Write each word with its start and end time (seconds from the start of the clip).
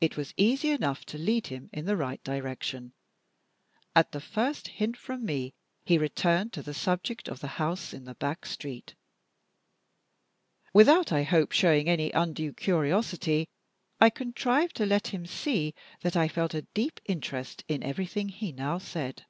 It 0.00 0.16
was 0.16 0.34
easy 0.36 0.70
enough 0.70 1.04
to 1.04 1.16
lead 1.16 1.46
him 1.46 1.70
in 1.72 1.84
the 1.84 1.96
right 1.96 2.20
direction. 2.24 2.94
At 3.94 4.10
the 4.10 4.20
first 4.20 4.66
hint 4.66 4.96
from 4.96 5.24
me, 5.24 5.54
he 5.84 5.98
returned 5.98 6.52
to 6.54 6.64
the 6.64 6.74
subject 6.74 7.28
of 7.28 7.38
the 7.38 7.46
house 7.62 7.92
in 7.94 8.06
the 8.06 8.16
back 8.16 8.44
street. 8.44 8.96
Without, 10.74 11.12
I 11.12 11.22
hope, 11.22 11.52
showing 11.52 11.88
any 11.88 12.10
undue 12.10 12.52
curiosity, 12.52 13.46
I 14.00 14.10
contrived 14.10 14.74
to 14.78 14.84
let 14.86 15.06
him 15.14 15.26
see 15.26 15.76
that 16.00 16.16
I 16.16 16.26
felt 16.26 16.52
a 16.52 16.62
deep 16.74 16.98
interest 17.04 17.62
in 17.68 17.84
everything 17.84 18.30
he 18.30 18.50
now 18.50 18.78
said. 18.78 19.26